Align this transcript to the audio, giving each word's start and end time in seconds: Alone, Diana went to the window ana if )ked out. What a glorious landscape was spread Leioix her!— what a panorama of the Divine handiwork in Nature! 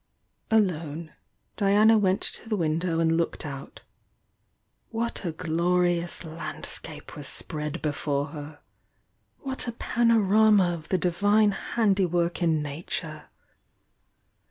Alone, 0.49 1.13
Diana 1.55 1.95
went 1.99 2.21
to 2.23 2.49
the 2.49 2.55
window 2.55 2.99
ana 2.99 3.15
if 3.21 3.29
)ked 3.33 3.45
out. 3.45 3.81
What 4.89 5.23
a 5.25 5.31
glorious 5.31 6.23
landscape 6.23 7.15
was 7.15 7.27
spread 7.27 7.83
Leioix 7.83 8.31
her!— 8.31 8.59
what 9.43 9.67
a 9.67 9.73
panorama 9.73 10.73
of 10.73 10.89
the 10.89 10.97
Divine 10.97 11.51
handiwork 11.51 12.41
in 12.41 12.63
Nature! 12.63 13.25